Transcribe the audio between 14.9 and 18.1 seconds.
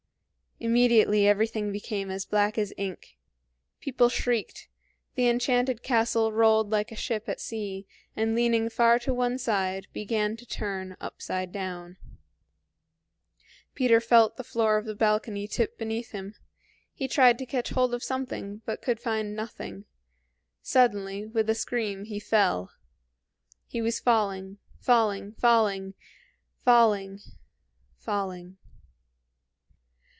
balcony tip beneath him; he tried to catch hold of